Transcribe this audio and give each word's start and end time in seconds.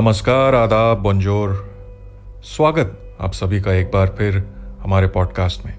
नमस्कार, 0.00 0.54
आदाब 0.54 0.98
बंजोर 0.98 1.50
स्वागत 2.44 3.16
आप 3.20 3.32
सभी 3.32 3.60
का 3.60 3.72
एक 3.72 3.86
बार 3.86 4.14
फिर 4.18 4.36
हमारे 4.80 5.06
पॉडकास्ट 5.06 5.66
में। 5.66 5.72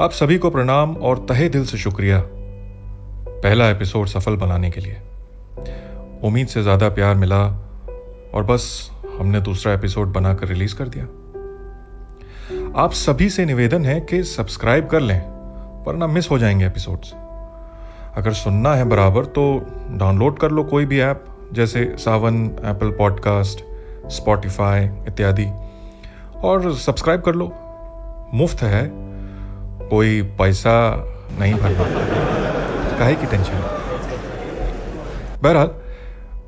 आप 0.00 0.10
सभी 0.10 0.38
को 0.38 0.50
प्रणाम 0.50 0.96
और 0.96 1.18
तहे 1.18 1.48
दिल 1.48 1.64
से 1.64 1.78
शुक्रिया 1.78 2.22
पहला 3.28 3.68
एपिसोड 3.68 4.06
सफल 4.06 4.36
बनाने 4.36 4.70
के 4.70 4.80
लिए। 4.80 4.96
उम्मीद 6.24 6.46
से 6.46 6.62
ज़्यादा 6.62 6.88
प्यार 6.88 7.14
मिला 7.14 7.42
और 8.34 8.44
बस 8.44 8.90
हमने 9.18 9.40
दूसरा 9.40 9.72
एपिसोड 9.72 10.12
बनाकर 10.12 10.48
रिलीज़ 10.48 10.74
कर 10.74 10.88
दिया। 10.88 11.04
आप 12.82 12.92
सभी 12.92 13.30
से 13.30 13.44
निवेदन 13.44 13.84
है 13.84 14.00
कि 14.00 14.22
सब्सक्राइब 14.24 14.86
कर 14.86 15.00
लें, 15.00 15.20
वरना 15.86 16.06
मिस 16.06 16.30
हो 16.30 16.38
जाएँगे 16.38 16.66
एपिसोड्स 16.66 17.14
अगर 18.16 18.32
सुनना 18.32 18.74
है 18.74 18.84
बराबर 18.84 19.24
तो 19.24 19.66
डाउनलोड 19.90 20.38
कर 20.38 20.50
लो 20.50 20.64
कोई 20.64 20.86
भी 20.86 21.00
ऐप 21.00 21.24
जैसे 21.52 21.94
सावन 21.98 22.44
एप्पल 22.64 22.90
पॉडकास्ट 22.90 23.64
स्पॉटिफाई 24.10 24.84
इत्यादि। 25.08 25.46
और 26.44 26.74
सब्सक्राइब 26.74 27.20
कर 27.20 27.34
लो। 27.34 27.52
मुफ़्त 28.34 28.62
है। 28.62 28.90
कोई 29.88 30.22
पैसा 30.22 30.76
नहीं 31.38 31.54
भरना। 31.54 31.84
काहे 32.98 33.14
की 33.14 33.26
टेंशन 33.26 33.58
बहरहाल, 35.42 35.66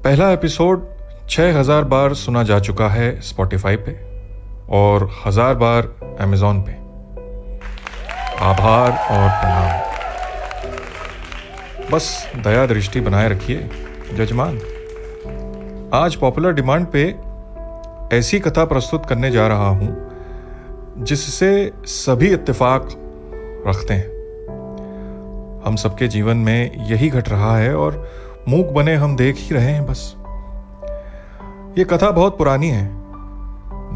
पहला 0.04 0.30
एपिसोड 0.30 0.86
छह 1.30 1.58
हज़ार 1.58 1.84
बार 1.84 2.14
सुना 2.14 2.42
जा 2.42 2.58
चुका 2.58 2.88
है 2.88 3.20
स्पॉटिफाई 3.20 3.76
पे 3.76 3.92
और 4.70 5.10
हज़ार 5.26 5.54
बार 5.54 5.82
अमेजोन 6.20 6.62
पे। 6.62 6.72
आभार 8.44 8.90
और 8.90 9.28
प्रणाम। 9.40 9.86
बस 11.90 12.32
दया 12.36 12.66
दृष्टि 12.66 13.00
बनाए 13.00 13.28
रखिए, 13.28 13.68
जजमान। 14.14 14.58
आज 15.94 16.16
पॉपुलर 16.16 16.52
डिमांड 16.52 16.86
पे 16.86 17.16
ऐसी 18.16 18.40
कथा 18.40 18.64
प्रस्तुत 18.64 19.06
करने 19.06 19.30
जा 19.30 19.46
रहा 19.46 19.68
हूँ, 19.68 20.10
जिससे 20.98 21.72
सभी 21.84 22.28
इत्तेफाक 22.28 22.88
रखते 23.66 23.94
हैं। 23.94 24.08
हम 25.66 25.76
सबके 25.76 26.08
जीवन 26.08 26.36
में 26.36 26.86
यही 26.86 27.08
घट 27.08 27.28
रहा 27.28 27.56
है 27.56 27.76
और 27.76 28.08
मूक 28.48 28.66
बने 28.66 28.94
हम 28.94 29.16
देख 29.16 29.36
ही 29.38 29.54
रहे 29.54 29.72
हैं 29.72 29.86
बस। 29.86 30.14
ये 31.78 31.84
कथा 31.84 32.10
बहुत 32.10 32.38
पुरानी 32.38 32.68
है। 32.68 32.90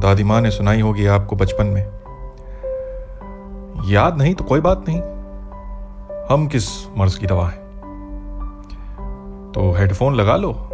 दादी 0.00 0.24
माँ 0.24 0.40
ने 0.40 0.50
सुनाई 0.50 0.80
होगी 0.80 1.06
आपको 1.06 1.36
बचपन 1.36 1.66
में। 1.66 1.86
याद 3.92 4.18
नहीं 4.18 4.34
तो 4.34 4.44
कोई 4.44 4.60
बात 4.60 4.84
नहीं। 4.88 5.00
हम 6.30 6.46
किस 6.46 6.86
मर्ज 6.98 7.14
की 7.14 7.26
दवा 7.26 7.48
है? 7.48 7.58
तो 9.52 9.72
हेडफोन 9.72 10.14
लगा 10.14 10.36
लो। 10.36 10.68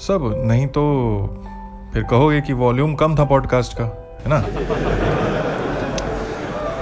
सब, 0.00 0.42
नहीं 0.44 0.66
तो 0.66 0.82
फिर 1.92 2.02
कहोगे 2.02 2.40
कि 2.40 2.52
वॉल्यूम 2.52 2.94
कम 2.94 3.16
था 3.16 3.24
पॉडकास्ट 3.24 3.76
का, 3.80 3.84
है 4.20 4.28
ना? 4.28 4.44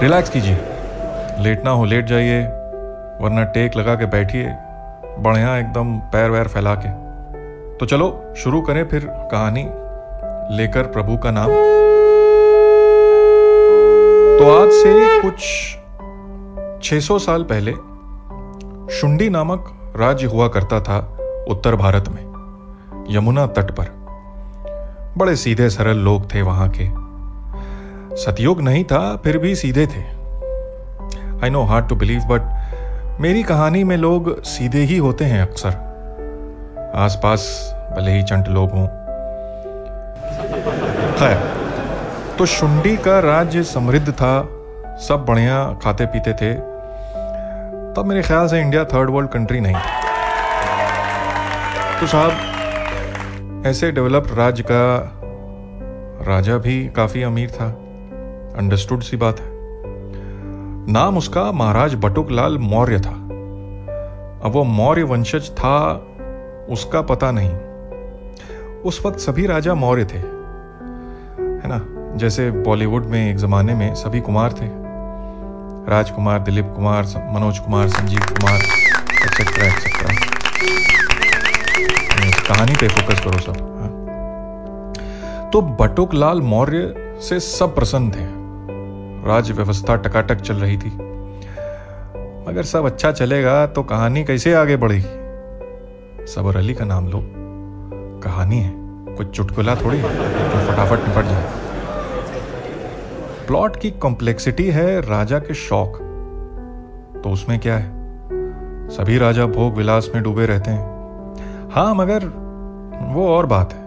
रिलैक्स 0.01 0.29
कीजिए। 0.29 0.57
लेट 1.39 1.63
ना 1.65 1.71
हो 1.71 1.85
लेट 1.85 2.05
जाइए, 2.05 2.41
वरना 3.21 3.43
टेक 3.43 3.75
लगा 3.75 3.95
के 3.95 4.05
बैठिए, 4.05 4.55
बढ़िया 5.19 5.57
एकदम 5.57 5.97
पैर 5.97 6.29
वैर 6.29 6.47
फैला 6.47 6.75
के। 6.75 6.89
तो 7.77 7.85
चलो, 7.85 8.33
शुरू 8.37 8.61
करें 8.61 8.87
फिर 8.87 9.07
कहानी, 9.09 9.63
लेकर 10.57 10.83
प्रभु 10.83 11.17
का 11.17 11.31
नाम। 11.31 11.47
तो 14.39 14.63
आज 14.63 14.69
से 14.71 15.21
कुछ 15.21 15.39
600 16.83 17.19
साल 17.19 17.43
पहले, 17.43 17.71
शुंडी 18.95 19.29
नामक 19.29 19.93
राज्य 19.97 20.27
हुआ 20.27 20.47
करता 20.47 20.81
था 20.81 21.17
उत्तर 21.49 21.75
भारत 21.75 22.09
में। 22.09 22.24
यमुना 23.09 23.45
तट 23.47 23.71
पर। 23.71 23.85
बड़े 25.17 25.35
सीधे 25.35 25.69
सरल 25.69 25.97
लोग 25.97 26.33
थे 26.33 26.41
वहाँ 26.41 26.69
के। 26.69 26.89
सतयुग 28.15 28.61
नहीं 28.61 28.83
था, 28.83 29.15
फिर 29.15 29.37
भी 29.37 29.55
सीधे 29.55 29.87
थे। 29.87 30.01
I 31.43 31.49
know 31.49 31.63
hard 31.63 31.87
to 31.87 31.95
believe 31.95 32.21
but 32.21 33.21
मेरी 33.21 33.43
कहानी 33.43 33.83
में 33.83 33.97
लोग 33.97 34.43
सीधे 34.43 34.79
ही 34.79 34.97
होते 34.97 35.25
हैं 35.25 35.41
अक्सर। 35.41 36.93
आसपास 36.95 37.41
भले 37.97 38.11
ही 38.11 38.23
चंट 38.23 38.47
लोग 38.47 38.71
हों। 38.71 38.87
खैर 41.13 41.35
तो 42.37 42.45
शुंडी 42.45 42.97
का 42.97 43.19
राज्य 43.19 43.63
समृद्ध 43.63 44.11
था, 44.11 44.41
सब 44.97 45.25
बढ़िया 45.29 45.79
खाते 45.83 46.05
पीते 46.05 46.33
थे। 46.33 46.53
तब 47.93 48.03
मेरे 48.05 48.21
ख्याल 48.21 48.47
से 48.47 48.61
इंडिया 48.61 48.83
थर्ड 48.83 49.09
वर्ल्ड 49.09 49.29
कंट्री 49.29 49.59
नहीं। 49.59 49.75
तो 51.99 52.07
साहब 52.07 52.54
ऐसे 53.65 53.91
डेवलप्ड 53.91 54.31
राज्य 54.31 54.63
का 54.63 55.11
राजा 56.27 56.57
भी 56.57 56.87
काफ़ी 56.87 57.23
अमीर 57.23 57.51
था। 57.51 57.67
अंडरस्टूड 58.57 59.01
सी 59.01 59.17
बात 59.17 59.39
है। 59.39 59.47
नाम 60.93 61.17
उसका 61.17 61.51
महाराज 61.51 61.95
बटुक 61.95 62.31
लाल 62.31 62.57
मौर्य 62.57 62.99
था। 62.99 63.09
अब 64.43 64.51
वो 64.51 64.63
मौर्य 64.63 65.03
वंशज 65.03 65.51
था, 65.51 66.07
उसका 66.69 67.01
पता 67.01 67.31
नहीं। 67.31 67.51
उस 68.81 69.05
वक्त 69.05 69.19
सभी 69.19 69.45
राजा 69.45 69.73
मौर्य 69.73 70.05
थे। 70.05 70.17
है 70.17 71.67
ना? 71.67 71.85
जैसे 72.17 72.51
बॉलीवुड 72.51 73.05
में 73.05 73.31
एक 73.31 73.37
जमाने 73.37 73.73
में 73.73 73.95
सभी 73.95 74.21
कुमार 74.21 74.53
थे। 74.53 74.69
राजकुमार, 75.91 76.39
दिलीप 76.39 76.73
कुमार, 76.75 77.03
मनोज 77.05 77.59
कुमार, 77.59 77.87
संजीव 77.87 78.19
कुमार 78.19 78.57
एक्सेट्रा 79.25 79.65
एक्सेट्रा 79.65 80.14
कहानी 82.47 82.73
पे 82.81 82.87
फोकस 82.87 83.19
करो 83.19 83.39
सब 83.39 83.51
हाँ। 83.51 83.89
तो 85.49 85.61
बटुक 85.61 86.13
लाल 86.13 86.41
मौर्य 86.41 86.95
से 87.21 87.39
सब 87.39 87.75
प्रसन्न 87.75 88.11
थे। 88.11 88.27
राज्य 89.27 89.53
व्यवस्था 89.53 89.95
टकाटक 89.95 90.35
चल 90.35 90.55
रही 90.55 90.77
थी। 90.77 90.89
अगर 92.47 92.63
सब 92.63 92.85
अच्छा 92.85 93.11
चलेगा 93.11 93.67
तो 93.67 93.83
कहानी 93.83 94.23
कैसे 94.23 94.53
आगे 94.53 94.77
बढ़ेगी? 94.77 96.25
सबर 96.27 96.57
अली 96.57 96.73
का 96.73 96.85
नाम 96.85 97.07
लो। 97.07 97.31
कहानी 98.23 98.59
है। 98.59 98.73
कुछ 99.15 99.29
चुटकुला 99.29 99.75
थोड़ी 99.75 99.97
जो 99.97 100.71
फटाफट 100.71 101.07
निपट 101.07 101.25
जाए। 101.25 101.51
प्लॉट 103.47 103.75
की 103.75 103.91
कॉम्प्लेक्सिटी 103.91 104.69
है 104.69 105.01
राजा 105.01 105.39
के 105.39 105.53
शौक। 105.53 105.97
तो 107.23 107.29
उसमें 107.29 107.59
क्या 107.59 107.77
है? 107.77 107.91
सभी 108.89 109.17
राजा 109.17 109.45
भोग 109.45 109.75
विलास 109.75 110.09
में 110.15 110.23
डूबे 110.23 110.45
रहते 110.45 110.71
हैं। 110.71 110.94
हाँ 111.75 111.93
मगर 111.95 112.25
वो 113.13 113.27
और 113.27 113.45
बात 113.45 113.73
है। 113.73 113.79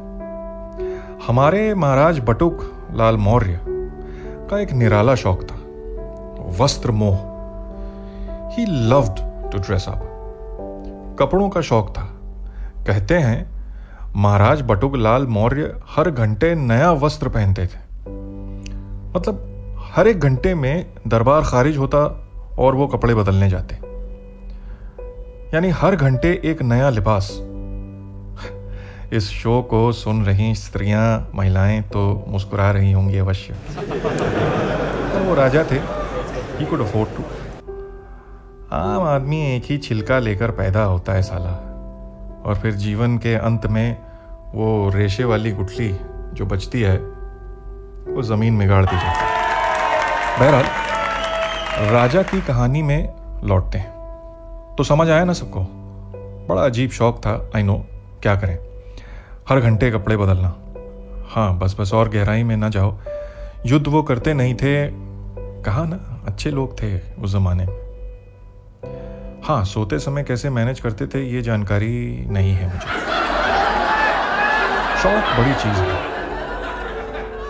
हमारे 1.26 1.75
महाराज 1.75 2.19
बटुक 2.21 2.59
लाल 2.93 3.16
मौर्य 3.16 3.60
का 4.50 4.59
एक 4.60 4.72
निराला 4.72 5.15
शौक 5.15 5.43
था, 5.43 5.56
वस्त्र 6.60 6.91
मोह। 6.91 7.16
He 8.50 8.66
loved 8.66 9.21
to 9.53 9.59
dress 9.59 9.88
up 9.88 11.16
कपड़ों 11.21 11.48
का 11.48 11.60
शौक 11.60 11.88
था। 11.91 12.03
कहते 12.87 13.15
हैं, 13.15 13.50
महाराज 14.16 14.62
बटुक 14.62 14.97
लाल 14.97 15.27
मौर्य 15.27 15.75
हर 15.88 16.10
घंटे 16.10 16.54
नया 16.54 16.93
वस्त्र 16.93 17.28
पहनते 17.28 17.66
थे। 17.66 17.81
मतलब 19.16 19.44
हर 19.97 20.09
एक 20.09 20.21
घंटे 20.21 20.54
में 20.54 20.87
दरबार 21.06 21.43
खारिज 21.43 21.77
होता 21.77 22.06
और 22.59 22.75
वो 22.75 22.86
कपड़े 22.86 23.15
बदलने 23.15 23.48
जाते। 23.48 23.74
यानी 25.54 25.71
हर 25.71 25.97
घंटे 25.97 26.41
एक 26.45 26.63
नया 26.63 26.91
लिबास। 26.91 27.42
इस 29.13 29.31
शो 29.31 29.63
को 29.63 29.93
सुन 29.93 30.25
रही 30.25 30.55
स्त्रियाँ, 30.55 31.31
महिलाएँ 31.34 31.83
तो 31.83 32.25
मुस्कुरा 32.28 32.71
रही 32.71 32.93
होंगी 32.93 33.19
अवश्य। 33.19 33.53
तो 33.53 35.25
वो 35.25 35.34
राजा 35.34 35.65
थे। 35.71 35.77
ही 36.59 36.66
कुड 36.66 36.81
अफोर्ड 36.81 37.09
टू 37.16 37.22
आम 38.72 39.03
आदमी 39.03 39.57
एक 39.57 39.63
ही 39.65 39.78
छिलका 39.78 40.19
लेकर 40.19 40.51
पैदा 40.51 40.83
होता 40.83 41.13
है 41.13 41.22
साला। 41.22 41.53
और 42.47 42.59
फिर 42.63 42.72
जीवन 42.72 43.19
के 43.19 43.34
अंत 43.34 43.66
में 43.66 43.97
वो 44.55 44.91
रेशे 44.95 45.25
वाली 45.25 45.53
गुठली 45.53 45.97
जो 46.34 46.47
बचती 46.47 46.83
है, 46.83 46.97
वो 48.15 48.22
ज़मीन 48.22 48.54
में 48.54 48.69
गाड़ 48.69 48.84
दी 48.84 48.97
जाती 48.97 49.25
है। 49.25 49.39
बहरहाल, 50.41 50.65
राजा 51.91 52.22
की 52.22 52.41
कहानी 52.41 52.83
में 52.83 53.15
लौटते 53.45 53.78
हैं। 53.78 53.91
तो 54.78 54.84
समझ 54.84 55.11
आया 55.11 55.25
ना 55.25 55.33
सबको? 55.33 55.61
बड़ा 56.49 56.63
अजीब 56.63 56.91
शौक 56.91 57.19
था 57.19 57.51
आई 57.57 57.63
नो 57.63 57.84
क्या 58.22 58.37
करें? 58.37 58.67
हर 59.48 59.60
घंटे 59.60 59.91
कपड़े 59.91 60.16
बदलना। 60.16 60.56
हाँ 61.28 61.59
बस 61.59 61.77
बस, 61.80 61.95
और 61.95 62.09
गहराई 62.09 62.42
में 62.42 62.56
ना 62.56 62.68
जाओ। 62.68 62.98
युद्ध 63.66 63.89
वो 63.89 64.03
करते 64.03 64.34
नहीं 64.34 64.54
थे। 64.54 64.91
कहा 65.62 65.84
ना? 65.84 66.24
अच्छे 66.27 66.50
लोग 66.50 66.83
थे 66.83 66.98
उस 66.98 67.33
जमाने 67.33 67.66
में। 67.66 67.78
हाँ 69.45 69.65
सोते 69.65 69.98
समय 69.98 70.22
कैसे 70.22 70.50
मैनेज 70.50 70.80
करते 70.80 71.06
थे, 71.06 71.22
ये 71.22 71.42
जानकारी 71.42 72.27
नहीं 72.30 72.53
है 72.53 72.66
मुझे। 72.66 72.86
शौक 75.03 75.39
बड़ी 75.39 75.54
चीज़ 75.54 75.77
है। 75.77 75.97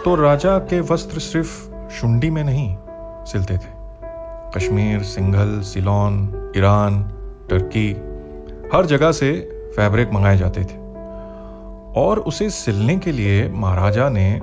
तो 0.03 0.15
राजा 0.15 0.59
के 0.59 0.81
वस्त्र 0.81 1.19
सिर्फ़ 1.19 1.71
शुंडी 1.91 2.31
में 2.31 2.45
नहीं, 2.45 2.77
सिलते 3.25 3.55
थे। 3.55 3.71
Kashmir, 4.57 5.03
Singhal, 5.03 5.61
Ceylon, 5.61 6.15
Iran, 6.57 7.03
Turkey, 7.51 7.93
हर 8.77 8.87
जगह 8.87 9.13
से 9.13 9.33
फैब्रिक 9.77 10.13
मंगाए 10.13 10.37
जाते 10.37 10.61
थे। 10.61 10.88
और 11.99 12.19
उसे 12.19 12.51
सिलने 12.51 12.97
के 12.97 13.13
लिए 13.13 13.49
महाराजा 13.49 14.09
ने 14.09 14.41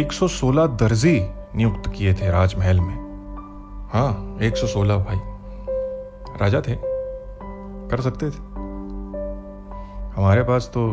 116 0.00 0.66
दर्जी 0.66 1.20
नियुक्त 1.56 1.92
किए 1.96 2.14
थे 2.14 2.30
राजमहल 2.30 2.80
में। 2.80 2.96
हाँ 3.92 4.38
116 4.42 4.96
भाई। 4.96 5.16
राजा 6.40 6.60
थे। 6.60 6.76
कर 7.90 8.00
सकते 8.00 8.30
थे। 8.30 8.48
हमारे 10.16 10.42
पास 10.42 10.70
तो 10.74 10.88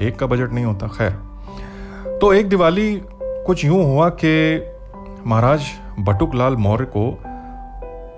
एक 0.00 0.18
का 0.18 0.26
बजट 0.26 0.52
नहीं 0.52 0.64
होता, 0.64 0.86
खैर। 0.86 1.10
तो 2.18 2.32
एक 2.32 2.48
दिवाली 2.48 3.02
कुछ 3.22 3.64
यूँ 3.64 3.84
हुआ 3.84 4.08
कि 4.08 4.62
महाराज 5.26 5.62
बटुकलाल 5.98 6.56
मौर्य 6.56 6.84
को 6.84 7.10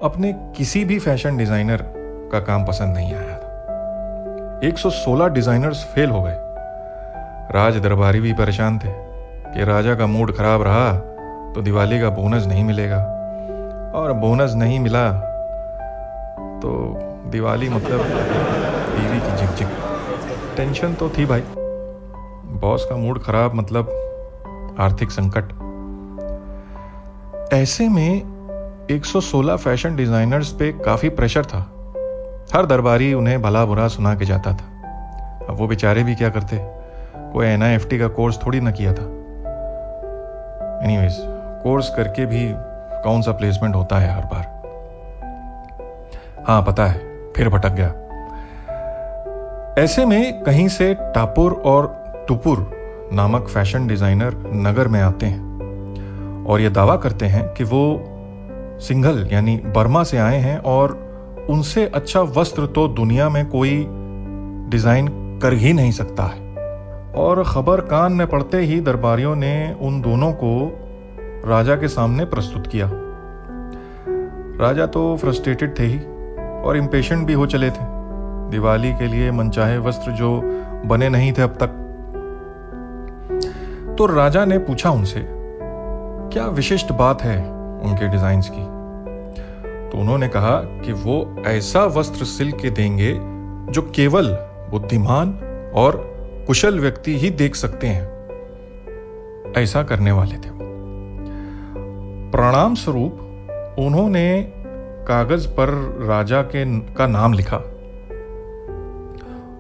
अपने 0.03 0.33
किसी 0.33 0.85
भी 0.85 0.99
फ़ैशन 0.99 1.37
डिज़ाइनर 1.37 1.85
का 2.33 2.41
काम 2.41 2.65
पसंद 2.67 2.97
नहीं 2.97 3.15
आया 3.15 3.39
था। 3.39 4.61
116 4.69 5.29
डिजाइनर्स 5.29 5.85
फेल 5.85 6.11
हो 6.11 6.23
गए। 6.23 6.52
राज 7.55 7.77
दरबारी 7.77 8.21
भी 8.21 8.33
परेशान 8.33 8.79
थे 8.79 8.89
कि 9.55 9.65
राजा 9.65 9.95
का 9.95 10.07
मूड 10.07 10.35
खराब 10.37 10.63
रहा 10.63 10.93
तो 11.55 11.63
दिवाली 11.63 12.01
का 12.01 12.11
बोनस 12.11 12.47
नहीं 12.47 12.65
मिलेगा। 12.65 12.97
और 13.95 14.13
बोनस 14.13 14.55
नहीं 14.55 14.81
मिला 14.81 15.13
तो 16.63 16.73
दिवाली 17.31 17.69
मतलब 17.69 18.01
बीवी 18.91 19.21
की 19.21 19.37
झिक 19.37 19.57
झिक 19.57 19.69
टेंशन 20.57 20.95
तो 20.95 21.09
थी 21.09 21.27
भाई। 21.27 21.43
बॉस 22.61 22.87
का 22.91 22.97
मूड 22.97 23.23
खराब 23.23 23.55
मतलब 23.55 24.77
आर्थिक 24.81 25.11
संकट। 25.11 25.53
ऐसे 27.53 27.89
में 27.89 28.87
116 28.91 29.57
फ़ैशन 29.57 29.97
डिजाइनर्स 29.97 30.53
पे 30.53 30.73
काफ़ी 30.73 31.09
प्रेशर 31.09 31.45
था। 31.45 31.59
हर 32.55 32.67
दरबारी 32.67 33.15
उन्हें 33.15 33.43
भला 33.43 33.65
बुरा 33.65 33.89
सुना 33.89 34.15
के 34.15 34.25
जाता 34.25 34.53
था। 34.53 34.65
अब 35.49 35.57
वो 35.59 35.67
बेचारे 35.67 36.03
भी 36.03 36.15
क्या 36.15 36.29
करते? 36.29 36.72
कोई 37.33 37.47
एन 37.47 37.79
का 37.93 38.09
कोर्स 38.11 38.39
थोड़ी 38.47 38.61
ना 38.61 38.71
किया 38.71 38.93
था। 38.93 39.05
एनीवेज 40.85 41.17
कोर्स 41.63 41.89
करके 41.97 42.27
भी 42.27 42.49
कौन 43.05 43.23
सा 43.23 43.33
प्लेसमेंट 43.33 43.75
होता 43.75 43.99
है 43.99 44.15
हर 44.15 44.25
बार? 44.25 44.51
हाँ 46.47 46.63
पता 46.63 46.87
है, 46.87 46.99
फिर 47.33 47.49
भटक 47.49 47.73
गया। 47.73 47.93
ऐसे 49.79 50.05
में 50.05 50.43
कहीं 50.45 50.69
से 50.69 50.93
टापुर 50.95 51.53
और 51.67 51.87
टुपुर 52.29 52.59
नामक 53.13 53.49
फ़ैशन 53.49 53.87
डिज़ाइनर 53.87 54.35
नगर 54.57 54.89
में 54.89 55.01
आते 55.01 55.27
हैं 55.27 56.45
और 56.45 56.61
ये 56.61 56.71
दावा 56.71 56.97
करते 56.97 57.27
हैं 57.27 57.45
कि 57.55 57.65
वो 57.65 57.83
सिंघल, 58.83 59.29
यानी 59.33 59.57
बर्मा 59.67 60.03
से 60.03 60.19
आए 60.19 60.39
हैं 60.39 60.59
और 60.59 60.99
उनसे 61.51 61.87
अच्छा 61.95 62.21
वस्त्र 62.37 62.67
तो 62.67 62.87
दुनिया 62.91 63.29
में 63.29 63.45
कोई 63.47 63.85
डिज़ाइन 64.71 65.09
कर 65.43 65.53
ही 65.55 65.73
नहीं 65.73 65.93
सकता 65.93 66.23
है। 66.25 66.42
और 67.15 67.45
खबर 67.47 67.81
कान 67.81 68.13
में 68.13 68.27
पड़ते 68.27 68.57
ही 68.57 68.81
दरबारियों 68.81 69.37
ने 69.37 69.77
उन 69.81 70.01
दोनों 70.01 70.33
को 70.33 70.79
राजा 71.47 71.77
के 71.77 71.89
सामने 71.89 72.25
प्रस्तुत 72.25 72.67
किया। 72.67 72.91
राजा 74.61 74.87
तो 74.87 75.17
फ्रस्ट्रेटेड 75.17 75.79
थे 75.79 75.83
ही 75.83 75.99
और 76.63 76.77
इम्पेशेंट 76.77 77.27
भी 77.27 77.33
हो 77.33 77.47
चले 77.47 77.71
थे। 77.71 78.03
दिवाली 78.51 78.93
के 78.93 79.07
लिए 79.07 79.31
मनचाहे 79.31 79.79
वस्त्र 79.79 80.11
जो 80.11 80.41
बने 80.87 81.09
नहीं 81.09 81.33
थे 81.33 81.43
अब 81.43 81.51
तक। 81.51 81.79
तो 83.99 84.07
राजा 84.07 84.45
ने 84.45 84.59
पूछा 84.59 84.91
उनसे, 84.91 85.27
क्या 86.33 86.47
विशिष्ट 86.47 86.93
बात 86.93 87.23
है 87.23 87.53
उनके 87.81 88.09
डिजाइन्स 88.09 88.51
की? 88.55 88.65
तो 89.91 89.99
उन्होंने 89.99 90.29
कहा 90.29 90.57
कि 90.57 90.93
वो 90.93 91.37
ऐसा 91.47 91.85
वस्त्र 91.85 92.25
सिल 92.25 92.53
के 92.53 92.71
देंगे 92.71 93.13
जो 93.73 93.83
केवल 93.83 94.29
बुद्धिमान 94.71 95.29
और 95.75 96.12
कुशल 96.47 96.81
व्यक्ति 96.81 97.19
ही 97.19 97.31
देख 97.31 97.55
सकते 97.55 97.87
हैं। 97.87 99.53
ऐसा 99.57 99.83
करने 99.83 100.13
वाले 100.13 100.35
थे 100.35 100.51
प्रणाम 102.31 102.75
स्वरूप 102.75 103.19
उन्होंने 103.79 104.53
कागज़ 105.09 105.49
पर 105.49 105.69
राजा 106.09 106.43
के 106.43 106.65
का 106.81 107.07
नाम 107.07 107.33
लिखा 107.33 107.57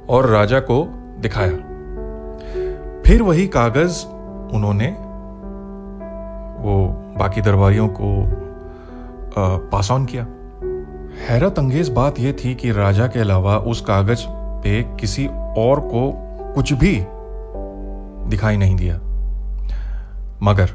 और 0.08 0.26
राजा 0.26 0.60
को 0.60 0.84
दिखाया। 1.18 1.56
फिर 3.06 3.22
वही 3.22 3.46
कागज़ 3.48 4.04
उन्होंने 4.54 4.88
वो 6.62 6.86
बाकी 7.18 7.40
दरबारियों 7.40 7.88
को 7.88 8.24
पास 9.70 9.90
ऑन 9.90 10.04
किया। 10.06 10.26
हैरत 11.28 11.58
अंगेज 11.58 11.88
बात 11.88 12.18
यह 12.20 12.36
थी 12.44 12.54
कि 12.54 12.72
राजा 12.72 13.06
के 13.06 13.20
अलावा 13.20 13.56
उस 13.56 13.80
कागज़ 13.80 14.24
पे 14.62 14.82
किसी 14.96 15.26
और 15.58 15.80
को 15.80 16.02
कुछ 16.54 16.72
भी 16.72 17.04
दिखाई 18.30 18.56
नहीं 18.56 18.76
दिया। 18.76 18.96
मगर 20.42 20.70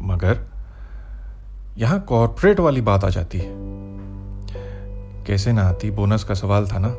मगर, 0.00 0.40
यहाँ 1.78 2.00
कॉरपोरेट 2.00 2.60
वाली 2.60 2.80
बात 2.80 3.04
आ 3.04 3.08
जाती 3.08 3.38
है। 3.38 3.50
कैसे 5.24 5.52
ना 5.52 5.62
आती? 5.62 5.90
बोनस 5.90 6.24
का 6.24 6.34
सवाल 6.34 6.66
था 6.66 6.78
ना? 6.78 6.96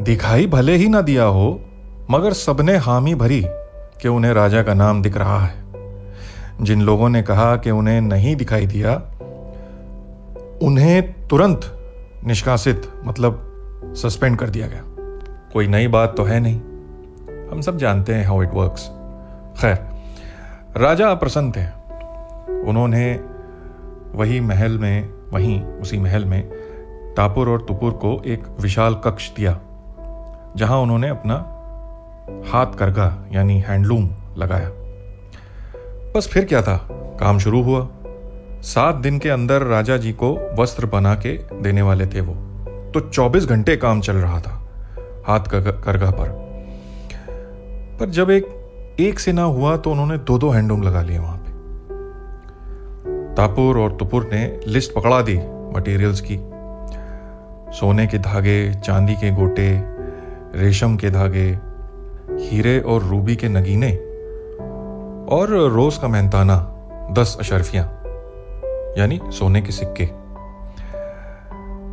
दिखाई 0.00 0.46
भले 0.46 0.76
ही 0.76 0.88
ना 0.88 1.00
दिया 1.00 1.24
हो, 1.24 1.60
मगर 2.10 2.32
सबने 2.32 2.76
हामी 2.76 3.14
भरी 3.14 3.46
कि 4.00 4.08
उन्हें 4.08 4.32
राजा 4.32 4.62
का 4.62 4.74
नाम 4.74 5.02
दिख 5.02 5.16
रहा 5.16 5.40
है। 5.40 5.64
जिन 6.60 6.82
लोगों 6.82 7.08
ने 7.08 7.22
कहा 7.22 7.56
कि 7.56 7.70
उन्हें 7.70 8.00
नहीं 8.00 8.36
दिखाई 8.36 8.66
दिया, 8.66 8.94
उन्हें 10.62 11.28
तुरंत 11.28 11.60
निष्कासित 12.24 12.82
मतलब 13.04 13.42
सस्पेंड 13.96 14.38
कर 14.38 14.50
दिया 14.50 14.66
गया। 14.66 14.82
कोई 15.52 15.66
नई 15.66 15.88
बात 15.88 16.14
तो 16.16 16.24
है 16.24 16.40
नहीं। 16.40 16.60
हम 17.50 17.60
सब 17.60 17.76
जानते 17.76 18.14
हैं 18.14 18.26
हाउ 18.26 18.42
इट 18.42 18.50
वर्क्स 18.54 18.88
खैर, 19.60 19.78
राजा 20.76 21.08
अप्रसन्न 21.08 21.52
थे। 21.52 21.64
उन्होंने 22.62 23.20
वही 24.14 24.40
महल 24.40 24.78
में, 24.78 25.08
वहीं 25.32 25.62
उसी 25.62 25.98
महल 25.98 26.24
में 26.24 26.42
टापुर 27.16 27.48
और 27.48 27.62
तुपुर 27.62 27.92
को 27.92 28.20
एक 28.26 28.44
विशाल 28.60 28.94
कक्ष 28.94 29.30
दिया, 29.34 29.58
जहाँ 30.56 30.78
उन्होंने 30.78 31.08
अपना 31.08 31.34
हाथ 32.48 32.74
करगा, 32.74 33.16
यानी 33.32 33.58
हैंडलूम 33.60 34.10
लगाया। 34.38 34.70
बस 36.16 36.28
फिर 36.28 36.44
क्या 36.44 36.62
था? 36.62 36.76
काम 37.20 37.38
शुरू 37.38 37.62
हुआ। 37.62 37.88
सात 38.62 38.94
दिन 38.94 39.18
के 39.18 39.28
अंदर 39.28 39.62
राजा 39.62 39.96
जी 39.96 40.12
को 40.12 40.32
वस्त्र 40.58 40.86
बना 40.86 41.14
के 41.14 41.36
देने 41.62 41.82
वाले 41.82 42.06
थे 42.06 42.20
वो। 42.20 42.34
तो 42.92 43.00
24 43.02 43.46
घंटे 43.46 43.76
काम 43.76 44.00
चल 44.00 44.16
रहा 44.16 44.40
था, 44.40 44.58
हाथ 45.26 45.40
करगा 45.50 46.10
पर। 46.10 46.45
पर 48.00 48.10
जब 48.10 48.30
एक 48.30 48.46
एक 49.00 49.18
से 49.18 49.32
ना 49.32 49.42
हुआ 49.42 49.76
तो 49.76 49.90
उन्होंने 49.90 50.16
दो 50.18 50.38
दो 50.38 50.50
हैंडलूम 50.50 50.82
लगा 50.82 51.02
लिए 51.02 51.18
वहाँ 51.18 51.36
पे। 51.36 51.50
तापुर 53.34 53.78
और 53.78 53.96
तुपुर 53.96 54.28
ने 54.32 54.60
लिस्ट 54.66 54.94
पकड़ा 54.94 55.20
दी 55.22 55.36
मटेरियल्स 55.76 56.20
की। 56.20 56.36
सोने 57.72 58.06
के 58.06 58.18
धागे, 58.18 58.72
चांदी 58.74 59.14
के 59.14 59.30
गोटे, 59.30 59.68
रेशम 60.54 60.96
के 60.96 61.10
धागे, 61.10 61.46
हीरे 62.40 62.78
और 62.80 63.02
रूबी 63.02 63.36
के 63.36 63.48
नगीने 63.48 63.92
और 65.30 65.50
रोज 65.70 65.98
का 65.98 66.08
मेहनताना 66.08 66.56
दस 67.12 67.36
अशरफियाँ, 67.40 67.84
यानी 68.98 69.20
सोने 69.30 69.62
के 69.62 69.72
सिक्के। 69.72 70.08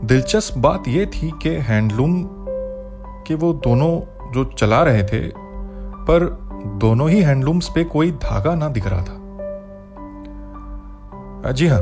दिलचस्प 0.07 0.57
बात 0.57 0.87
यह 0.87 1.05
थी 1.05 1.31
कि 1.43 1.49
हैंडलूम 1.49 2.23
के 3.27 3.35
वो 3.35 3.53
दोनों 3.53 3.91
जो 4.31 4.43
चला 4.57 4.81
रहे 4.83 5.03
थे 5.03 5.42
पर 6.03 6.23
दोनों 6.81 7.09
ही 7.09 7.21
हैंडलूम्स 7.21 7.69
पे 7.69 7.83
कोई 7.83 8.11
धागा 8.11 8.55
ना 8.55 8.69
दिख 8.69 8.87
रहा 8.87 9.01
था। 9.01 9.19
जी 11.51 11.67
हाँ 11.67 11.79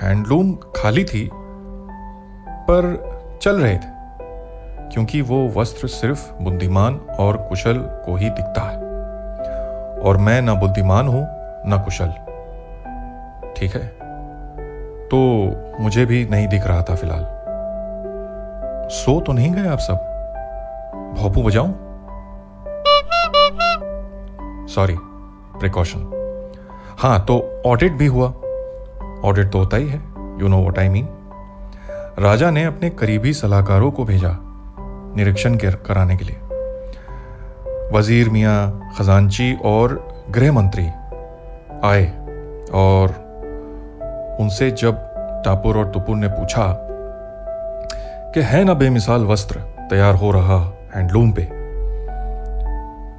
हैंडलूम 0.00 0.52
खाली 0.76 1.04
थी, 1.04 1.30
पर 2.68 2.88
चल 3.42 3.60
रहे 3.60 3.74
थे, 3.74 3.94
क्योंकि 4.92 5.20
वो 5.20 5.48
वस्त्र 5.56 5.88
सिर्फ़ 5.88 6.32
बुद्धिमान 6.42 7.00
और 7.18 7.36
कुशल 7.36 7.78
को 7.78 8.16
ही 8.16 8.30
दिखता 8.30 8.62
है। 8.62 8.76
और 10.00 10.16
मैं 10.16 10.42
ना 10.42 10.54
बुद्धिमान 10.54 11.08
हूँ, 11.08 11.26
ना 11.66 11.76
कुशल। 11.76 12.12
ठीक 13.56 13.74
है? 13.74 13.86
तो 15.06 15.18
मुझे 15.80 16.06
भी 16.06 16.24
नहीं 16.26 16.48
दिख 16.48 16.66
रहा 16.66 16.82
था 16.82 16.94
फ़िलहाल। 16.94 17.26
सो 18.88 19.20
तो 19.20 19.32
नहीं 19.32 19.52
गए 19.52 19.68
आप 19.68 19.78
सब? 19.78 21.14
भोपू 21.18 21.42
बजाऊं? 21.42 21.85
सॉरी 24.76 24.96
प्रिकॉशन 25.58 26.00
हाँ 26.98 27.18
तो 27.24 27.34
ऑडिट 27.66 27.92
भी 27.92 28.06
हुआ। 28.06 28.26
ऑडिट 29.24 29.50
तो 29.52 29.58
होता 29.58 29.76
ही 29.76 29.88
है 29.88 30.00
you 30.40 30.48
know 30.48 30.62
what 30.62 30.78
I 30.78 30.88
mean 30.88 31.08
राजा 32.18 32.50
ने 32.50 32.64
अपने 32.64 32.90
करीबी 32.90 33.32
सलाहकारों 33.34 33.90
को 33.90 34.04
भेजा 34.04 34.36
निरीक्षण 35.16 35.56
कराने 35.56 36.16
के 36.16 36.24
लिए। 36.24 36.36
वज़ीर 37.92 38.28
मियाँ 38.28 38.92
खजांची 38.98 39.52
और 39.64 39.94
गृह 40.30 40.52
मंत्री 40.52 40.86
आए 41.84 42.06
और 42.74 43.14
उनसे 44.40 44.70
जब 44.80 44.98
टापुर 45.44 45.76
और 45.78 45.90
तुपुर 45.92 46.16
ने 46.16 46.28
पूछा 46.28 46.66
कि 48.34 48.40
है 48.42 48.64
ना 48.64 48.74
बेमिसाल 48.74 49.24
वस्त्र 49.24 49.60
तैयार 49.90 50.14
हो 50.14 50.30
रहा 50.30 50.58
हैंडलूम 50.94 51.32
पे 51.32 51.48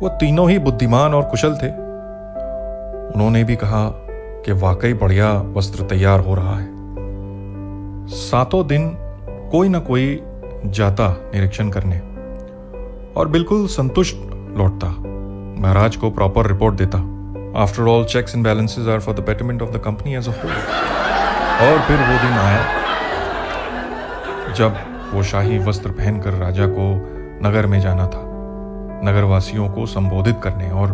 वो 0.01 0.09
तीनों 0.09 0.49
ही 0.49 0.59
बुद्धिमान 0.59 1.13
और 1.13 1.23
कुशल 1.23 1.53
थे। 1.55 1.67
उन्होंने 3.07 3.43
भी 3.43 3.55
कहा 3.55 3.89
कि 4.45 4.51
वाकई 4.51 4.93
बढ़िया 4.93 5.31
वस्त्र 5.55 5.83
तैयार 5.83 6.19
हो 6.19 6.35
रहा 6.35 6.55
है। 6.59 6.67
सातों 8.07 8.67
दिन 8.67 8.89
कोई 9.51 9.69
ना 9.69 9.79
कोई 9.79 10.19
जाता 10.65 11.07
निरीक्षण 11.35 11.69
करने 11.69 11.99
और 13.13 13.27
बिल्कुल 13.27 13.67
संतुष्ट 13.67 14.15
लौटता। 14.57 14.87
महाराज 15.61 15.95
को 15.95 16.11
प्रॉपर 16.11 16.47
रिपोर्ट 16.47 16.75
देता। 16.75 16.97
After 17.61 17.83
all 17.83 18.05
checks 18.05 18.35
and 18.35 18.43
balances 18.43 18.89
are 18.89 18.99
for 18.99 19.15
the 19.15 19.19
betterment 19.19 19.61
of 19.61 19.71
the 19.71 19.81
company 19.85 20.15
as 20.15 20.27
a 20.29 20.31
whole 20.31 20.51
और 21.67 21.79
फिर 21.79 21.97
वो 21.97 22.17
दिन 22.23 22.37
आया 22.37 22.63
जब 24.53 24.71
वो 25.13 25.23
शाही 25.23 25.59
वस्त्र 25.59 25.91
पहनकर 25.91 26.33
राजा 26.35 26.67
को 26.69 26.87
नगर 27.47 27.65
में 27.65 27.79
जाना 27.79 28.07
था। 28.07 28.26
नगरवासियों 29.03 29.69
को 29.69 29.85
संबोधित 29.85 30.39
करने 30.43 30.69
और 30.69 30.89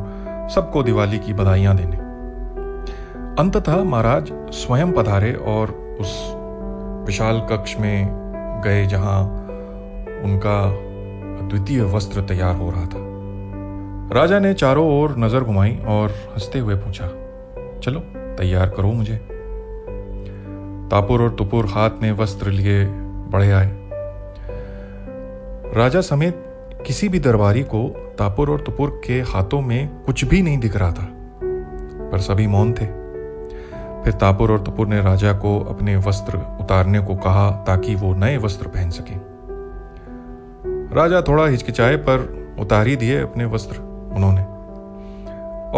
सबको 0.54 0.84
दिवाली 0.84 1.20
की 1.20 1.34
बधाइयाँ 1.34 1.76
देने। 1.78 1.98
अंततः 3.40 3.84
महाराज 3.84 4.32
स्वयं 4.34 4.92
पधारे 4.92 5.34
और 5.34 5.72
उस 6.02 6.34
विशाल 7.08 7.40
कक्ष 7.40 7.76
में 7.78 8.62
गए 8.66 8.86
जहाँ 8.86 9.24
उनका 10.24 10.72
द्वितीय 11.48 11.82
वस्त्र 11.82 12.22
तैयार 12.22 12.56
हो 12.56 12.70
रहा 12.70 12.86
था। 12.86 13.14
राजा 14.14 14.40
ने 14.40 14.54
चारों 14.54 15.02
ओर 15.02 15.18
नज़र 15.18 15.44
घुमाई 15.44 15.80
और 15.88 16.10
हँसते 16.10 16.60
हुए 16.60 16.76
पूछा, 16.76 17.08
चलो, 17.80 18.00
तैयार 18.38 18.70
करो 18.70 18.92
मुझे। 18.92 19.16
तापुर 20.92 21.22
और 21.22 21.30
तुपुर 21.30 21.66
हाथ 21.66 21.90
में 22.02 22.12
वस्त्र 22.12 22.50
लिए 22.50 22.86
बढ़े 23.30 23.52
आए। 23.52 23.72
राजा 25.76 26.02
समेत 26.02 26.53
किसी 26.88 27.10
भी 27.10 27.20
दरबारी 27.20 27.64
को 27.64 27.88
तापुर 28.20 28.50
और 28.50 28.62
तुपुर 28.62 29.02
के 29.06 29.14
हाथों 29.14 29.62
में 29.62 29.88
कुछ 30.06 30.26
भी 30.26 30.42
नहीं 30.42 30.58
दिख 30.58 30.76
रहा 30.76 30.92
था, 30.92 31.08
पर 32.12 32.20
सभी 32.20 32.48
मौन 32.48 32.74
थे। 32.74 32.86
फिर 34.04 34.12
तापुर 34.12 34.52
और 34.52 34.62
तुपुर 34.64 34.88
ने 34.88 35.02
राजा 35.02 35.34
को 35.34 35.60
अपने 35.60 35.96
वस्त्र 35.96 36.38
उतारने 36.62 37.00
को 37.00 37.16
कहा 37.16 37.52
ताकि 37.52 37.96
वो 37.96 38.14
नए 38.16 38.38
वस्त्र 38.38 38.68
पहन 38.68 38.90
सके। 38.90 39.16
राजा 40.96 41.22
थोड़ा 41.22 41.46
हिचकिचाए, 41.48 41.96
पर 41.96 42.56
उतार 42.60 42.88
ही 42.88 42.96
दिए 42.96 43.22
अपने 43.22 43.46
वस्त्र 43.46 43.78
उन्होंने। 44.16 44.42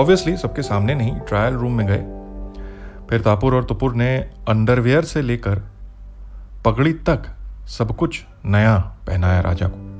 ऑब्वियसली 0.01 0.37
सबके 0.37 0.61
सामने 0.61 0.95
नहीं 0.95 1.19
ट्रायल 1.19 1.53
रूम 1.53 1.71
में 1.71 1.87
गए। 1.87 2.03
फिर 3.09 3.21
तापुर 3.21 3.55
और 3.55 3.63
तुपुर 3.63 3.95
ने 3.95 4.17
अंडरवेयर 4.49 5.03
से 5.03 5.21
लेकर 5.21 5.61
पगड़ी 6.65 6.93
तक 6.93 7.35
सब 7.67 7.95
कुछ 7.95 8.25
नया 8.45 8.77
पहनाया 9.07 9.41
राजा 9.41 9.67
को। 9.67 9.94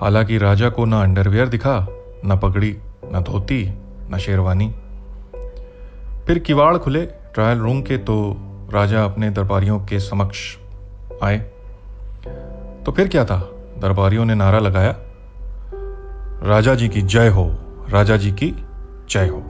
हालाँकि 0.00 0.38
राजा 0.38 0.68
को 0.68 0.84
ना 0.84 1.02
अंडरवेयर 1.02 1.48
दिखा, 1.48 1.86
न 2.26 2.40
पगड़ी, 2.42 2.78
न 3.04 3.20
धोती, 3.20 3.72
न 4.14 4.18
शेरवानी। 4.18 4.74
फिर 6.26 6.38
किवाड़ 6.38 6.76
खुले, 6.76 7.06
ट्रायल 7.06 7.58
रूम 7.58 7.82
के 7.82 7.96
तो 7.96 8.36
राजा 8.72 9.04
अपने 9.04 9.30
दरबारियों 9.30 9.80
के 9.80 10.00
समक्ष 10.00 10.56
आए। 11.22 11.38
तो 12.86 12.92
फिर 12.92 13.08
क्या 13.08 13.24
था? 13.24 13.38
दरबारियों 13.78 14.24
ने 14.24 14.34
नारा 14.34 14.58
लगाया। 14.58 14.96
राजा 16.42 16.74
जी 16.74 16.88
की 16.88 17.02
जय 17.02 17.28
हो, 17.28 17.56
राजा 17.90 18.16
जी 18.16 18.32
की 18.32 18.54
जय 19.10 19.26
हो। 19.26 19.42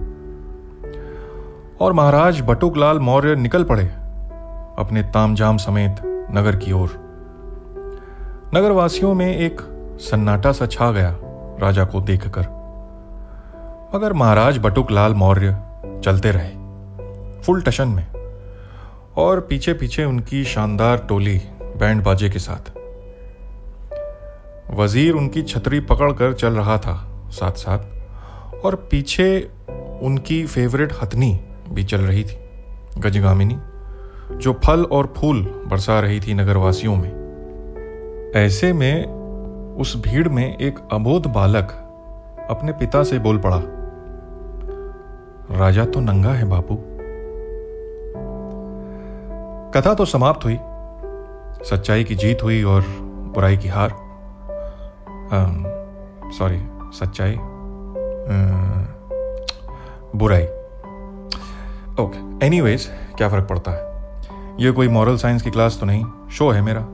और 1.81 1.93
महाराज 1.93 2.41
बटुकलाल 2.41 2.99
मौर्य 2.99 3.35
निकल 3.35 3.65
पड़े, 3.65 3.85
अपने 4.79 5.03
तामझाम 5.03 5.57
समेत 5.57 5.97
नगर 6.35 6.57
की 6.57 6.73
ओर। 6.73 6.89
नगरवासियों 8.55 9.15
में 9.15 9.37
एक 9.37 9.61
सन्नाटा 10.01 10.53
सा 10.53 10.67
छा 10.67 10.91
गया 10.91 11.17
राजा 11.61 11.85
को 11.85 12.01
देखकर। 12.01 12.47
मगर 13.95 14.13
महाराज 14.13 14.59
बटुकलाल 14.59 15.15
मौर्य 15.15 15.57
चलते 16.05 16.31
रहे, 16.31 16.51
फुल 17.43 17.63
टशन 17.63 17.89
में, 17.89 18.07
और 19.17 19.41
पीछे 19.41 19.73
पीछे 19.75 20.05
उनकी 20.05 20.45
शानदार 20.45 20.99
टोली 20.99 21.37
बैंड 21.77 22.03
बाजे 22.05 22.31
के 22.31 22.39
साथ। 22.39 22.73
वज़ीर 24.75 25.15
उनकी 25.15 25.43
छतरी 25.43 25.81
पकड़कर 25.81 26.33
चल 26.33 26.53
रहा 26.53 26.79
था 26.79 26.97
साथ 27.31 27.53
साथ 27.53 28.65
और 28.65 28.75
पीछे 28.91 29.31
उनकी 30.03 30.45
फेवरेट 30.47 30.93
हथनी 31.03 31.41
भी 31.69 31.85
चल 31.85 32.01
रही 32.01 32.25
थी, 32.25 32.37
गजगामिनी, 32.99 33.59
जो 34.35 34.53
फल 34.65 34.85
और 34.85 35.15
फूल 35.17 35.43
बरसा 35.67 36.01
रही 36.01 36.21
थी 36.21 36.35
नगरवासियों 36.35 36.97
में। 36.97 38.33
ऐसे 38.37 38.73
में 38.73 39.20
उस 39.79 40.03
भीड़ 40.05 40.29
में 40.29 40.57
एक 40.59 40.79
अबोध 40.93 41.27
बालक 41.27 41.71
अपने 42.51 42.73
पिता 42.73 43.03
से 43.03 43.19
बोल 43.19 43.39
पड़ा, 43.39 43.61
राजा 45.59 45.85
तो 45.85 46.01
नंगा 46.01 46.33
है 46.33 46.45
बापू। 46.45 46.79
कथा 49.75 49.95
तो 49.95 50.05
समाप्त 50.05 50.45
हुई। 50.45 50.59
सच्चाई 51.71 52.05
की 52.05 52.15
जीत 52.15 52.43
हुई 52.43 52.63
और 52.63 52.85
बुराई 53.35 53.57
की 53.57 53.69
हार। 53.69 53.91
सॉरी 56.33 56.61
सच्चाई 56.99 57.37
बुराई। 60.17 60.45
ओके 62.05 62.47
एनीवेज 62.47 62.91
क्या 63.17 63.29
फ़र्क 63.29 63.49
पड़ता 63.49 63.71
है? 63.71 63.89
ये 64.61 64.73
कोई 64.73 64.89
मॉरल 64.89 65.17
साइंस 65.17 65.43
की 65.43 65.51
क्लास 65.51 65.79
तो 65.81 65.87
नहीं। 65.87 66.05
शो 66.31 66.51
है 66.51 66.63
मेरा। 66.63 66.87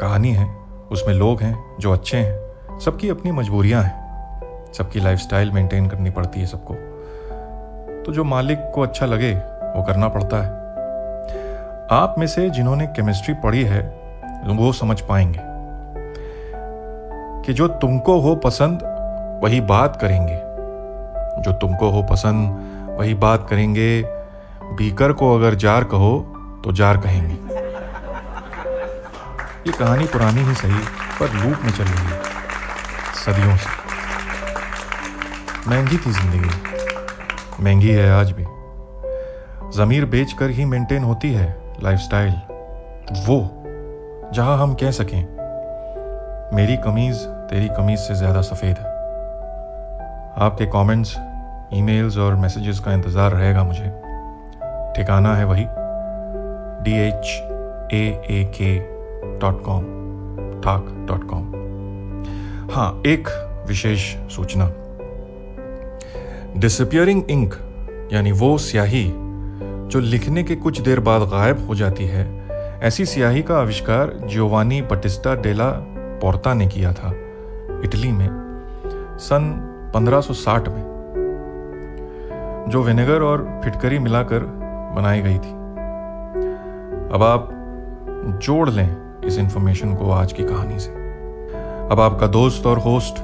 कहानी 0.00 0.30
है। 0.30 0.61
उसमें 0.92 1.14
लोग 1.14 1.42
हैं, 1.42 1.76
जो 1.80 1.92
अच्छे 1.92 2.16
हैं। 2.16 2.52
सबकी 2.80 3.08
अपनी 3.08 3.32
मजबूरियाँ 3.32 3.82
हैं। 3.82 4.02
सबकी 4.72 5.00
लाइफस्टाइल 5.00 5.50
मेंटेन 5.50 5.88
करनी 5.88 6.10
पड़ती 6.10 6.40
है 6.40 6.46
सबको। 6.46 6.74
तो 8.02 8.12
जो 8.12 8.24
मालिक 8.24 8.58
को 8.74 8.80
अच्छा 8.80 9.06
लगे, 9.06 9.34
वो 9.76 9.82
करना 9.82 10.08
पड़ता 10.08 10.36
है। 10.36 10.48
आप 12.00 12.14
में 12.18 12.26
से 12.26 12.50
जिन्होंने 12.50 12.86
केमिस्ट्री 12.86 13.34
पढ़ी 13.34 13.62
है, 13.62 13.80
वो 14.46 14.72
समझ 14.72 15.00
पाएँगे। 15.00 15.40
कि 17.46 17.52
जो 17.52 17.68
तुमको 17.68 18.20
हो 18.20 18.34
पसंद, 18.34 18.78
वही 19.44 19.60
बात 19.60 19.96
करेंगे। 19.96 20.40
जो 21.42 21.52
तुमको 21.52 21.90
हो 21.90 22.02
पसंद, 22.02 22.72
वही 23.00 23.14
बात 23.14 23.46
करेंगे। 23.50 24.02
बीकर 24.62 25.12
को 25.12 25.34
अगर 25.34 25.54
जार 25.54 25.84
कहो 25.84 26.32
तो 26.64 26.72
जार 26.72 26.96
कहेंगे। 26.96 27.51
ये 29.66 29.72
कहानी 29.72 30.04
पुरानी 30.04 30.40
ही 30.40 30.54
सही 30.54 30.78
पर 31.18 31.34
लूप 31.34 31.64
में 31.64 31.70
चल 31.70 31.84
रही 31.84 32.06
है 32.06 32.16
सदियों 33.14 33.56
से। 33.56 33.70
महँगी 35.70 35.96
थी 35.96 36.12
ज़िंदगी। 36.12 37.62
महँगी 37.64 37.90
है 37.90 38.10
आज 38.12 38.32
भी। 38.32 38.44
जमीर 39.76 40.04
बेचकर 40.04 40.50
ही 40.50 40.64
मेंटेन 40.64 41.04
होती 41.04 41.32
है 41.32 41.46
लाइफस्टाइल 41.82 42.32
वो 43.26 43.38
जहाँ 44.34 44.56
हम 44.58 44.74
कह 44.74 44.90
सकें 44.90 45.20
मेरी 46.56 46.76
कमीज 46.76 47.24
तेरी 47.50 47.68
कमीज 47.68 47.98
से 47.98 48.14
ज़्यादा 48.14 48.40
सफ़ेद 48.42 48.78
है। 48.78 48.90
आपके 50.38 50.66
कमेंट्स, 50.66 51.16
ईमेल्स 51.74 52.16
और 52.18 52.34
मैसेजेस 52.36 52.78
का 52.80 52.92
इंतज़ार 52.92 53.32
रहेगा 53.32 53.64
मुझे। 53.64 53.90
ठिकाना 54.96 55.34
है 55.36 55.44
वही। 55.44 55.66
D 56.84 56.98
H 57.00 57.26
A 57.94 58.04
A 58.30 58.44
K 58.54 58.91
dot 59.24 59.62
com 59.62 59.84
ठाक 60.60 60.86
डॉट 61.08 61.24
कॉम 61.24 61.50
हाँ 62.70 63.02
एक 63.06 63.28
विशेष 63.68 64.14
सूचना। 64.30 64.70
डिसअपियरिंग 66.56 67.22
इंक 67.30 67.54
यानी 68.12 68.32
वो 68.32 68.58
स्याही 68.58 69.04
जो 69.88 70.00
लिखने 70.00 70.42
के 70.42 70.56
कुछ 70.56 70.80
देर 70.80 71.00
बाद 71.00 71.22
गायब 71.22 71.66
हो 71.66 71.74
जाती 71.74 72.04
है, 72.04 72.24
ऐसी 72.82 73.04
स्याही 73.04 73.42
का 73.42 73.58
आविष्कार 73.58 74.12
जियोवानी 74.24 74.80
बटिस्टा 74.82 75.34
डेला 75.34 75.70
पोर्ता 76.22 76.54
ने 76.54 76.66
किया 76.66 76.92
था, 76.92 77.10
इटली 77.84 78.12
में, 78.12 78.28
सन 79.18 79.50
1560 79.94 80.68
में, 80.68 80.82
जो 82.68 82.82
विनेगर 82.82 83.22
और 83.22 83.60
फिटकरी 83.64 83.98
मिलाकर 83.98 84.40
बनाई 84.96 85.20
गई 85.20 85.38
थी। 85.38 85.52
अब 87.14 87.22
आप 87.22 87.48
जोड़ 88.42 88.68
लें 88.70 88.88
इस 89.24 89.38
इंफॉर्मेशन 89.38 89.94
को 89.94 90.10
आज 90.10 90.32
की 90.32 90.42
कहानी 90.44 90.78
से। 90.78 90.90
अब 91.90 92.00
आपका 92.00 92.26
दोस्त 92.26 92.66
और 92.66 92.78
होस्ट 92.78 93.14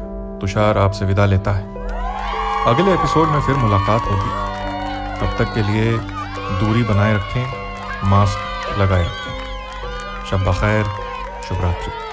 तुषार 0.40 0.78
आपसे 0.78 1.04
विदा 1.04 1.26
लेता 1.26 1.52
है। 1.52 1.74
अगले 2.64 2.94
एपिसोड 2.94 3.28
में 3.28 3.40
फिर 3.40 3.54
मुलाकात 3.54 4.02
होगी। 4.02 4.48
तब 5.20 5.38
तक 5.38 5.54
के 5.54 5.62
लिए 5.62 5.98
दूरी 6.60 6.82
बनाए 6.82 7.14
रखें 7.14 7.46
मास्क 8.10 8.78
लगाए 8.78 9.02
रखें। 9.02 9.38
शब 10.30 10.44
बखैर 10.44 10.84
शुभ 11.48 11.60
रात्रि 11.60 12.07